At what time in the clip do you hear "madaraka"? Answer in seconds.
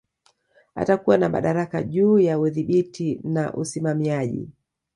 1.29-1.83